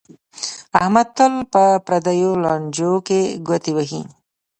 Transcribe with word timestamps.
احمد 0.81 1.07
تل 1.17 1.33
په 1.53 1.63
پردیو 1.85 2.31
لانجو 2.43 2.91
کې 3.07 3.19
گوتې 3.47 3.71
وهي 3.75 4.01